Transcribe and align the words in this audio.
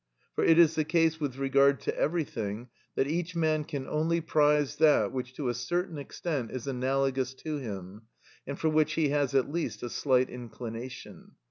For 0.33 0.43
it 0.43 0.57
is 0.57 0.73
the 0.73 0.83
case 0.83 1.19
with 1.19 1.37
regard 1.37 1.79
to 1.81 1.95
everything, 1.95 2.69
that 2.95 3.05
each 3.05 3.35
man 3.35 3.63
can 3.63 3.87
only 3.87 4.19
prize 4.19 4.77
that 4.77 5.11
which 5.11 5.35
to 5.35 5.47
a 5.47 5.53
certain 5.53 5.99
extent 5.99 6.49
is 6.49 6.65
analogous 6.65 7.35
to 7.35 7.57
him 7.57 8.07
and 8.47 8.57
for 8.57 8.69
which 8.69 8.93
he 8.93 9.09
has 9.09 9.35
at 9.35 9.51
least 9.51 9.83
a 9.83 9.91
slight 9.91 10.31
inclination. 10.31 11.33